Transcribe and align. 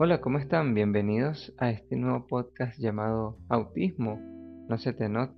Hola, 0.00 0.20
¿cómo 0.20 0.38
están? 0.38 0.74
Bienvenidos 0.74 1.52
a 1.58 1.70
este 1.70 1.96
nuevo 1.96 2.28
podcast 2.28 2.78
llamado 2.78 3.36
Autismo. 3.48 4.20
No 4.68 4.78
se 4.78 4.92
te 4.92 5.08
nota. 5.08 5.34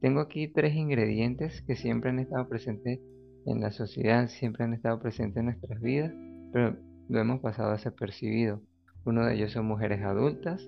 Tengo 0.00 0.20
aquí 0.20 0.46
tres 0.46 0.76
ingredientes 0.76 1.62
que 1.62 1.74
siempre 1.74 2.10
han 2.10 2.20
estado 2.20 2.48
presentes 2.48 3.00
en 3.44 3.60
la 3.60 3.72
sociedad, 3.72 4.28
siempre 4.28 4.62
han 4.62 4.72
estado 4.72 5.00
presentes 5.00 5.38
en 5.38 5.46
nuestras 5.46 5.80
vidas, 5.80 6.12
pero 6.52 6.76
lo 7.08 7.18
hemos 7.18 7.40
pasado 7.40 7.72
desapercibido. 7.72 8.62
Uno 9.04 9.26
de 9.26 9.34
ellos 9.34 9.50
son 9.50 9.66
mujeres 9.66 10.00
adultas, 10.04 10.64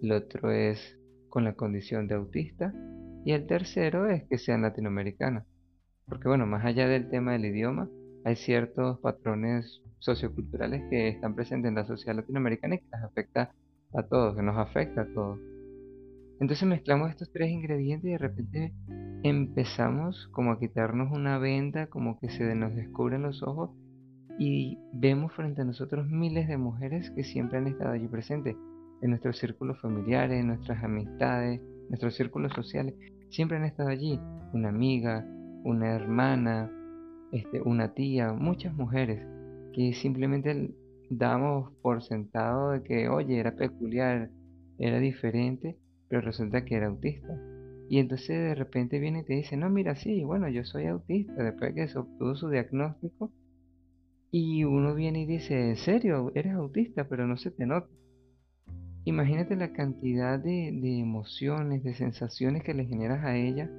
el 0.00 0.12
otro 0.12 0.52
es 0.52 1.00
con 1.28 1.42
la 1.42 1.54
condición 1.54 2.06
de 2.06 2.14
autista 2.14 2.72
y 3.24 3.32
el 3.32 3.48
tercero 3.48 4.08
es 4.08 4.22
que 4.28 4.38
sean 4.38 4.62
latinoamericanas. 4.62 5.44
Porque 6.06 6.28
bueno, 6.28 6.46
más 6.46 6.64
allá 6.64 6.86
del 6.86 7.10
tema 7.10 7.32
del 7.32 7.46
idioma, 7.46 7.88
hay 8.26 8.34
ciertos 8.34 8.98
patrones 8.98 9.82
socioculturales 10.00 10.82
que 10.90 11.06
están 11.06 11.36
presentes 11.36 11.68
en 11.68 11.76
la 11.76 11.86
sociedad 11.86 12.16
latinoamericana 12.16 12.74
y 12.74 12.78
que 12.78 12.88
las 12.90 13.04
afecta 13.04 13.52
a 13.94 14.02
todos, 14.02 14.34
que 14.34 14.42
nos 14.42 14.56
afecta 14.58 15.02
a 15.02 15.14
todos. 15.14 15.38
Entonces 16.40 16.66
mezclamos 16.66 17.10
estos 17.10 17.30
tres 17.30 17.52
ingredientes 17.52 18.08
y 18.08 18.12
de 18.12 18.18
repente 18.18 18.72
empezamos 19.22 20.28
como 20.32 20.50
a 20.50 20.58
quitarnos 20.58 21.12
una 21.12 21.38
venda, 21.38 21.86
como 21.86 22.18
que 22.18 22.28
se 22.28 22.52
nos 22.56 22.74
descubren 22.74 23.22
los 23.22 23.44
ojos 23.44 23.70
y 24.40 24.76
vemos 24.92 25.32
frente 25.32 25.62
a 25.62 25.64
nosotros 25.64 26.08
miles 26.08 26.48
de 26.48 26.56
mujeres 26.56 27.12
que 27.12 27.22
siempre 27.22 27.58
han 27.58 27.68
estado 27.68 27.92
allí 27.92 28.08
presentes, 28.08 28.56
en 29.02 29.10
nuestros 29.10 29.38
círculos 29.38 29.80
familiares, 29.80 30.40
en 30.40 30.48
nuestras 30.48 30.82
amistades, 30.82 31.60
nuestros 31.90 32.16
círculos 32.16 32.52
sociales, 32.54 32.96
siempre 33.30 33.56
han 33.56 33.64
estado 33.66 33.88
allí, 33.88 34.18
una 34.52 34.70
amiga, 34.70 35.24
una 35.62 35.94
hermana, 35.94 36.72
este, 37.36 37.60
una 37.62 37.92
tía, 37.92 38.32
muchas 38.32 38.74
mujeres 38.74 39.20
que 39.72 39.92
simplemente 39.92 40.74
damos 41.10 41.70
por 41.82 42.02
sentado 42.02 42.70
de 42.70 42.82
que, 42.82 43.08
oye, 43.08 43.38
era 43.38 43.54
peculiar, 43.54 44.30
era 44.78 44.98
diferente, 44.98 45.78
pero 46.08 46.22
resulta 46.22 46.64
que 46.64 46.76
era 46.76 46.86
autista. 46.86 47.38
Y 47.88 47.98
entonces 47.98 48.28
de 48.28 48.54
repente 48.54 48.98
viene 48.98 49.20
y 49.20 49.24
te 49.24 49.34
dice, 49.34 49.56
no, 49.56 49.68
mira, 49.70 49.94
sí, 49.94 50.24
bueno, 50.24 50.48
yo 50.48 50.64
soy 50.64 50.86
autista, 50.86 51.42
después 51.42 51.74
de 51.74 51.82
que 51.82 51.88
se 51.88 51.98
obtuvo 51.98 52.34
su 52.34 52.48
diagnóstico. 52.48 53.30
Y 54.30 54.64
uno 54.64 54.94
viene 54.94 55.22
y 55.22 55.26
dice, 55.26 55.70
en 55.70 55.76
serio, 55.76 56.32
eres 56.34 56.54
autista, 56.54 57.08
pero 57.08 57.26
no 57.26 57.36
se 57.36 57.50
te 57.50 57.66
nota. 57.66 57.88
Imagínate 59.04 59.54
la 59.54 59.72
cantidad 59.72 60.38
de, 60.38 60.72
de 60.72 60.98
emociones, 60.98 61.84
de 61.84 61.94
sensaciones 61.94 62.64
que 62.64 62.74
le 62.74 62.86
generas 62.86 63.24
a 63.24 63.36
ella 63.36 63.70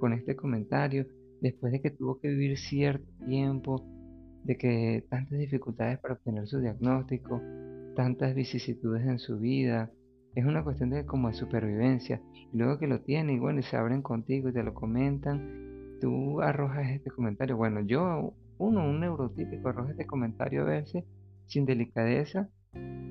con 0.00 0.12
este 0.12 0.34
comentario, 0.34 1.06
después 1.42 1.72
de 1.72 1.80
que 1.82 1.90
tuvo 1.90 2.20
que 2.20 2.28
vivir 2.28 2.56
cierto 2.56 3.04
tiempo 3.26 3.84
de 4.44 4.56
que 4.56 5.04
tantas 5.10 5.38
dificultades 5.38 5.98
para 5.98 6.14
obtener 6.14 6.46
su 6.46 6.60
diagnóstico, 6.60 7.42
tantas 7.96 8.34
vicisitudes 8.34 9.06
en 9.06 9.18
su 9.18 9.38
vida, 9.38 9.90
es 10.34 10.44
una 10.44 10.64
cuestión 10.64 10.90
de 10.90 11.04
como 11.04 11.28
de 11.28 11.34
supervivencia. 11.34 12.22
Y 12.52 12.56
luego 12.56 12.78
que 12.78 12.86
lo 12.86 13.00
tiene 13.00 13.34
y 13.34 13.38
bueno, 13.38 13.60
y 13.60 13.64
se 13.64 13.76
abren 13.76 14.02
contigo 14.02 14.48
y 14.48 14.52
te 14.52 14.62
lo 14.62 14.72
comentan, 14.72 15.98
tú 16.00 16.40
arrojas 16.40 16.88
este 16.90 17.10
comentario. 17.10 17.56
Bueno, 17.56 17.80
yo, 17.80 18.34
uno, 18.58 18.88
un 18.88 19.00
neurotípico, 19.00 19.68
arroja 19.68 19.90
este 19.90 20.06
comentario 20.06 20.62
a 20.62 20.66
veces 20.66 21.04
sin 21.46 21.66
delicadeza 21.66 22.48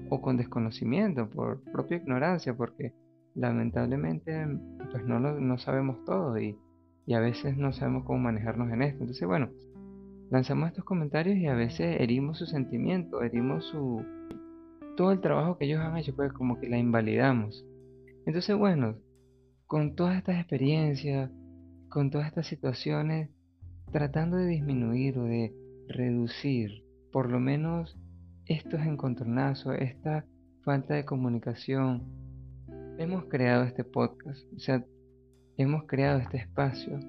o 0.09 0.22
con 0.22 0.38
desconocimiento, 0.38 1.30
por 1.30 1.62
propia 1.72 1.98
ignorancia, 1.98 2.56
porque 2.56 2.94
lamentablemente 3.36 4.46
pues 4.92 5.06
no, 5.06 5.20
lo, 5.20 5.40
no 5.40 5.58
sabemos 5.58 6.04
todo 6.06 6.38
y, 6.40 6.58
y 7.05 7.13
a 7.13 7.19
veces 7.19 7.57
no 7.57 7.73
sabemos 7.73 8.03
cómo 8.05 8.19
manejarnos 8.19 8.71
en 8.71 8.81
esto. 8.83 9.02
Entonces, 9.02 9.27
bueno, 9.27 9.49
lanzamos 10.30 10.69
estos 10.69 10.85
comentarios 10.85 11.38
y 11.38 11.47
a 11.47 11.55
veces 11.55 11.99
herimos 11.99 12.38
su 12.38 12.45
sentimiento, 12.45 13.21
herimos 13.21 13.66
su 13.66 14.03
todo 14.95 15.11
el 15.11 15.22
trabajo 15.22 15.57
que 15.57 15.66
ellos 15.66 15.79
han 15.79 15.97
hecho, 15.97 16.16
pues 16.16 16.31
como 16.33 16.59
que 16.59 16.69
la 16.69 16.77
invalidamos. 16.77 17.66
Entonces, 18.25 18.56
bueno, 18.56 18.97
con 19.66 19.95
todas 19.95 20.17
estas 20.17 20.38
experiencias, 20.38 21.31
con 21.90 22.11
todas 22.11 22.28
estas 22.28 22.47
situaciones, 22.47 23.29
tratando 23.91 24.38
de 24.38 24.47
disminuir 24.47 25.17
o 25.17 25.23
de 25.23 25.53
reducir 25.88 26.85
por 27.11 27.29
lo 27.29 27.40
menos 27.40 27.97
estos 28.45 28.81
encontronazos, 28.81 29.75
esta 29.79 30.25
falta 30.63 30.94
de 30.94 31.06
comunicación, 31.06 32.03
hemos 32.97 33.25
creado 33.25 33.63
este 33.63 33.84
podcast, 33.84 34.41
o 34.53 34.59
sea, 34.59 34.85
hemos 35.61 35.85
creado 35.85 36.19
este 36.19 36.38
espacio 36.38 36.99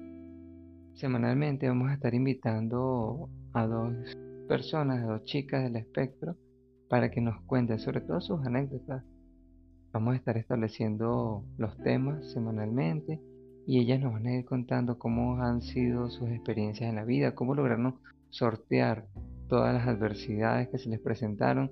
Semanalmente 0.95 1.67
vamos 1.67 1.89
a 1.89 1.95
estar 1.95 2.13
invitando 2.13 3.27
a 3.53 3.65
dos 3.65 4.15
personas, 4.47 5.03
a 5.03 5.07
dos 5.07 5.23
chicas 5.23 5.63
del 5.63 5.75
espectro, 5.75 6.37
para 6.87 7.09
que 7.09 7.19
nos 7.19 7.41
cuenten 7.45 7.79
sobre 7.79 8.01
todo 8.01 8.21
sus 8.21 8.45
anécdotas. 8.45 9.03
Vamos 9.91 10.13
a 10.13 10.17
estar 10.17 10.37
estableciendo 10.37 11.43
los 11.57 11.75
temas 11.79 12.31
semanalmente 12.31 13.19
y 13.65 13.79
ellas 13.79 14.01
nos 14.01 14.13
van 14.13 14.27
a 14.27 14.35
ir 14.35 14.45
contando 14.45 14.99
cómo 14.99 15.41
han 15.41 15.61
sido 15.61 16.09
sus 16.11 16.29
experiencias 16.29 16.89
en 16.89 16.95
la 16.95 17.05
vida, 17.05 17.33
cómo 17.33 17.55
lograron 17.55 17.95
sortear 18.29 19.07
todas 19.49 19.73
las 19.73 19.87
adversidades 19.87 20.69
que 20.69 20.77
se 20.77 20.89
les 20.89 20.99
presentaron. 20.99 21.71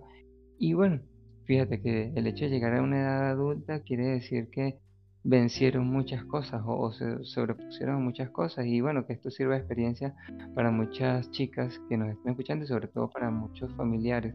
Y 0.58 0.74
bueno, 0.74 1.00
fíjate 1.46 1.80
que 1.80 2.12
el 2.16 2.26
hecho 2.26 2.46
de 2.46 2.52
llegar 2.52 2.76
a 2.76 2.82
una 2.82 3.02
edad 3.02 3.30
adulta 3.30 3.82
quiere 3.82 4.08
decir 4.08 4.50
que 4.50 4.80
vencieron 5.24 5.88
muchas 5.88 6.26
cosas 6.26 6.62
o, 6.66 6.92
se 6.92 7.24
sobrepusieron 7.24 8.04
muchas 8.04 8.30
cosas 8.32 8.66
y 8.66 8.82
bueno, 8.82 9.06
que 9.06 9.14
esto 9.14 9.30
sirva 9.30 9.54
de 9.54 9.60
experiencia 9.60 10.16
para 10.56 10.72
muchas 10.72 11.30
chicas 11.32 11.80
que 11.90 11.98
nos 11.98 12.10
están 12.10 12.32
escuchando 12.32 12.66
y 12.66 12.68
sobre 12.68 12.88
todo 12.88 13.10
para 13.10 13.30
muchos 13.30 13.72
familiares. 13.76 14.34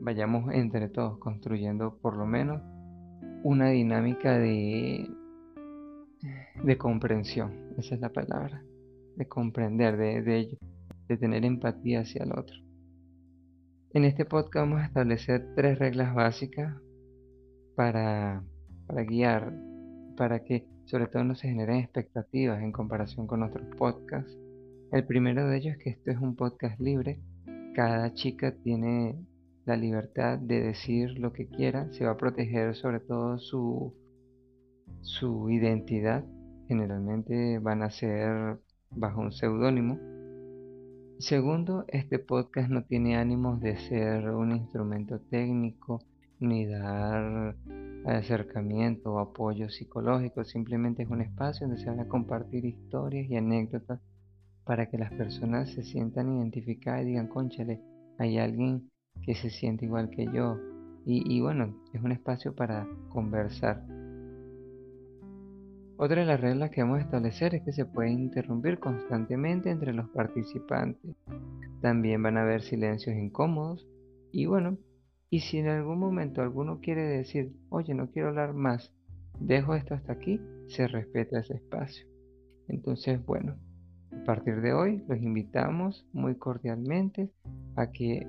Vayamos 0.00 0.52
entre 0.52 0.88
todos 0.88 1.18
construyendo 1.18 1.98
por 1.98 2.16
lo 2.16 2.26
menos 2.26 2.60
una 3.42 3.70
dinámica 3.70 4.38
de, 4.38 5.08
de 6.62 6.78
comprensión, 6.78 7.72
esa 7.78 7.94
es 7.94 8.00
la 8.00 8.10
palabra, 8.10 8.62
de 9.16 9.28
comprender, 9.28 9.96
de, 9.96 10.22
de, 10.22 10.58
de 11.08 11.16
tener 11.16 11.44
empatía 11.44 12.00
hacia 12.00 12.24
el 12.24 12.32
otro. 12.32 12.56
En 13.92 14.04
este 14.04 14.24
podcast 14.24 14.66
vamos 14.66 14.80
a 14.80 14.86
establecer 14.86 15.54
tres 15.54 15.78
reglas 15.78 16.14
básicas 16.14 16.74
para, 17.76 18.42
para 18.86 19.04
guiar 19.04 19.52
para 20.16 20.44
que 20.44 20.66
sobre 20.84 21.06
todo 21.06 21.24
no 21.24 21.34
se 21.34 21.48
generen 21.48 21.76
expectativas 21.76 22.62
en 22.62 22.72
comparación 22.72 23.26
con 23.26 23.42
otros 23.42 23.66
podcasts. 23.76 24.36
El 24.92 25.04
primero 25.04 25.48
de 25.48 25.56
ellos 25.56 25.76
es 25.76 25.82
que 25.82 25.90
esto 25.90 26.10
es 26.10 26.18
un 26.18 26.36
podcast 26.36 26.78
libre. 26.80 27.20
Cada 27.74 28.12
chica 28.14 28.54
tiene 28.62 29.16
la 29.64 29.76
libertad 29.76 30.38
de 30.38 30.60
decir 30.60 31.18
lo 31.18 31.32
que 31.32 31.46
quiera. 31.46 31.90
Se 31.92 32.04
va 32.04 32.12
a 32.12 32.16
proteger 32.16 32.74
sobre 32.74 33.00
todo 33.00 33.38
su, 33.38 33.94
su 35.00 35.50
identidad. 35.50 36.24
Generalmente 36.68 37.58
van 37.58 37.82
a 37.82 37.90
ser 37.90 38.58
bajo 38.90 39.20
un 39.20 39.32
seudónimo. 39.32 39.98
Segundo, 41.18 41.84
este 41.88 42.18
podcast 42.18 42.70
no 42.70 42.84
tiene 42.84 43.16
ánimos 43.16 43.60
de 43.60 43.76
ser 43.78 44.28
un 44.30 44.52
instrumento 44.52 45.20
técnico 45.30 46.02
ni 46.40 46.66
dar 46.66 47.56
acercamiento 48.04 49.14
o 49.14 49.18
apoyo 49.18 49.68
psicológico, 49.70 50.44
simplemente 50.44 51.02
es 51.02 51.10
un 51.10 51.22
espacio 51.22 51.66
donde 51.66 51.82
se 51.82 51.88
van 51.88 52.00
a 52.00 52.08
compartir 52.08 52.64
historias 52.64 53.28
y 53.28 53.36
anécdotas 53.36 54.00
para 54.64 54.86
que 54.86 54.98
las 54.98 55.12
personas 55.12 55.70
se 55.70 55.82
sientan 55.82 56.36
identificadas 56.36 57.02
y 57.02 57.06
digan, 57.06 57.28
conchale, 57.28 57.80
hay 58.18 58.38
alguien 58.38 58.90
que 59.22 59.34
se 59.34 59.50
siente 59.50 59.84
igual 59.84 60.10
que 60.10 60.26
yo. 60.32 60.58
Y, 61.06 61.38
bueno, 61.42 61.76
es 61.92 62.02
un 62.02 62.12
espacio 62.12 62.54
para 62.54 62.88
conversar. 63.10 63.84
Otra 65.98 66.22
de 66.22 66.26
las 66.26 66.40
reglas 66.40 66.70
que 66.70 66.82
vamos 66.82 66.98
a 66.98 67.02
establecer 67.02 67.54
es 67.54 67.62
que 67.62 67.72
se 67.72 67.84
puede 67.84 68.10
interrumpir 68.10 68.78
constantemente 68.78 69.70
entre 69.70 69.92
los 69.92 70.08
participantes. 70.08 71.14
También 71.82 72.22
van 72.22 72.38
a 72.38 72.42
haber 72.42 72.62
silencios 72.62 73.16
incómodos 73.16 73.86
y 74.32 74.46
bueno, 74.46 74.78
y 75.34 75.40
si 75.40 75.58
en 75.58 75.66
algún 75.66 75.98
momento 75.98 76.42
alguno 76.42 76.78
quiere 76.80 77.02
decir, 77.02 77.56
oye, 77.68 77.92
no 77.92 78.08
quiero 78.08 78.28
hablar 78.28 78.54
más, 78.54 78.94
dejo 79.40 79.74
esto 79.74 79.94
hasta 79.94 80.12
aquí, 80.12 80.40
se 80.68 80.86
respeta 80.86 81.40
ese 81.40 81.54
espacio. 81.54 82.06
Entonces, 82.68 83.18
bueno, 83.26 83.56
a 84.12 84.22
partir 84.22 84.60
de 84.60 84.72
hoy 84.72 85.02
los 85.08 85.20
invitamos 85.20 86.06
muy 86.12 86.36
cordialmente 86.36 87.32
a 87.74 87.90
que 87.90 88.28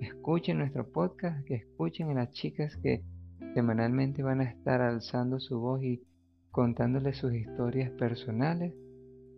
escuchen 0.00 0.56
nuestro 0.56 0.90
podcast, 0.90 1.44
que 1.44 1.56
escuchen 1.56 2.08
a 2.08 2.14
las 2.14 2.30
chicas 2.30 2.74
que 2.78 3.04
semanalmente 3.52 4.22
van 4.22 4.40
a 4.40 4.44
estar 4.44 4.80
alzando 4.80 5.38
su 5.40 5.60
voz 5.60 5.82
y 5.82 6.04
contándoles 6.52 7.18
sus 7.18 7.34
historias 7.34 7.90
personales 7.90 8.72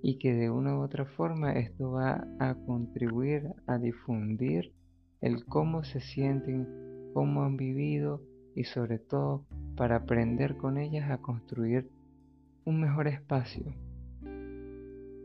y 0.04 0.20
que 0.20 0.34
de 0.34 0.50
una 0.50 0.78
u 0.78 0.82
otra 0.82 1.04
forma 1.04 1.54
esto 1.54 1.90
va 1.90 2.28
a 2.38 2.54
contribuir 2.64 3.42
a 3.66 3.76
difundir 3.76 4.72
el 5.20 5.44
cómo 5.46 5.82
se 5.82 5.98
sienten 5.98 6.87
cómo 7.12 7.42
han 7.42 7.56
vivido 7.56 8.22
y 8.54 8.64
sobre 8.64 8.98
todo 8.98 9.44
para 9.76 9.96
aprender 9.96 10.56
con 10.56 10.78
ellas 10.78 11.10
a 11.10 11.18
construir 11.18 11.88
un 12.64 12.80
mejor 12.80 13.08
espacio. 13.08 13.74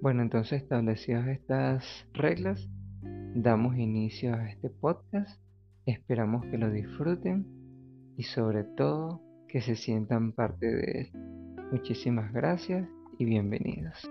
Bueno, 0.02 0.22
entonces 0.22 0.62
establecidas 0.62 1.28
estas 1.28 2.08
reglas, 2.14 2.70
damos 3.36 3.78
inicio 3.78 4.34
a 4.34 4.50
este 4.50 4.70
podcast. 4.70 5.42
Esperamos 5.86 6.46
que 6.46 6.58
lo 6.58 6.70
disfruten 6.70 7.46
y 8.18 8.24
sobre 8.24 8.64
todo 8.64 9.22
que 9.48 9.62
se 9.62 9.76
sientan 9.76 10.34
parte 10.34 10.68
de 10.68 10.92
él. 11.02 11.12
Muchísimas 11.72 12.32
gracias 12.34 12.88
y 13.18 13.26
bienvenidos. 13.26 14.10